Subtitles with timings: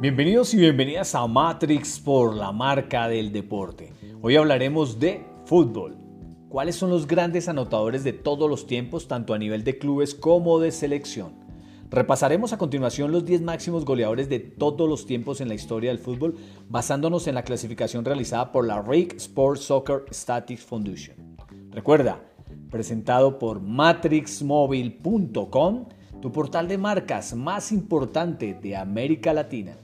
[0.00, 3.92] Bienvenidos y bienvenidas a Matrix por la marca del deporte.
[4.22, 5.96] Hoy hablaremos de fútbol.
[6.48, 10.60] ¿Cuáles son los grandes anotadores de todos los tiempos, tanto a nivel de clubes como
[10.60, 11.32] de selección?
[11.90, 15.98] Repasaremos a continuación los 10 máximos goleadores de todos los tiempos en la historia del
[15.98, 16.36] fútbol,
[16.68, 21.16] basándonos en la clasificación realizada por la Rake Sports Soccer Statistics Foundation.
[21.72, 22.20] Recuerda,
[22.70, 25.88] presentado por matrixmobile.com,
[26.22, 29.76] tu portal de marcas más importante de América Latina.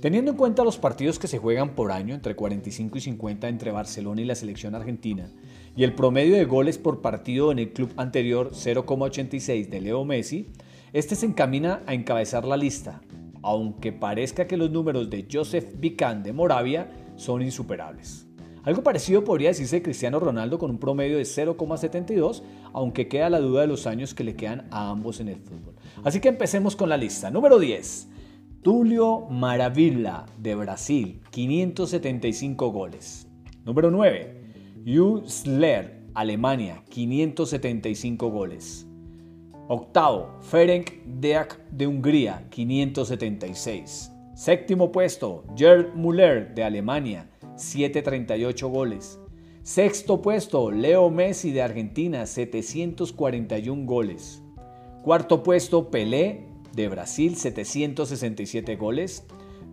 [0.00, 3.72] Teniendo en cuenta los partidos que se juegan por año, entre 45 y 50 entre
[3.72, 5.28] Barcelona y la selección argentina,
[5.76, 10.50] y el promedio de goles por partido en el club anterior 0,86 de Leo Messi,
[10.92, 13.00] este se encamina a encabezar la lista,
[13.42, 18.28] aunque parezca que los números de Joseph Vican de Moravia son insuperables.
[18.62, 22.42] Algo parecido podría decirse de Cristiano Ronaldo con un promedio de 0,72,
[22.72, 25.74] aunque queda la duda de los años que le quedan a ambos en el fútbol.
[26.04, 27.30] Así que empecemos con la lista.
[27.30, 28.10] Número 10.
[28.62, 33.28] Tulio Maravilla de Brasil, 575 goles.
[33.64, 34.34] Número 9.
[34.84, 38.84] Yu Sler, Alemania, 575 goles.
[39.68, 44.10] Octavo, Ferenc Deak de Hungría, 576.
[44.34, 49.20] Séptimo puesto, Gerd Müller de Alemania, 738 goles.
[49.62, 54.42] Sexto puesto, Leo Messi de Argentina, 741 goles.
[55.04, 56.48] Cuarto puesto, Pelé
[56.82, 59.24] de Brasil, 767 goles.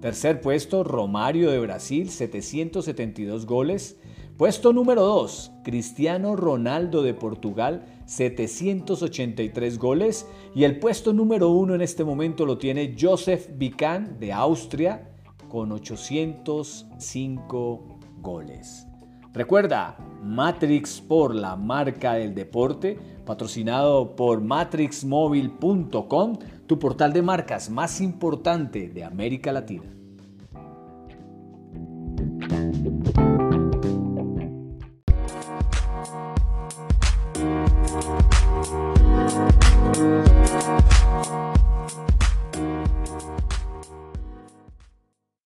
[0.01, 3.99] Tercer puesto, Romario de Brasil, 772 goles.
[4.37, 10.27] Puesto número 2, Cristiano Ronaldo de Portugal, 783 goles.
[10.53, 15.09] Y el puesto número 1 en este momento lo tiene Joseph Vican de Austria,
[15.47, 18.85] con 805 goles.
[19.31, 19.95] Recuerda,
[20.25, 28.89] Matrix por la marca del deporte, patrocinado por matrixmobile.com, tu portal de marcas más importante
[28.89, 29.85] de América Latina.